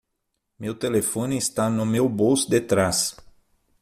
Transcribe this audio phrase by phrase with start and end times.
[0.57, 3.15] Meu telefone está no meu bolso de trás.